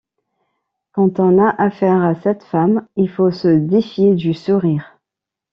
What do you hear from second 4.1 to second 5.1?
du sourire.